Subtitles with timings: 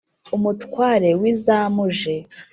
[0.35, 2.13] umutware w’izamuje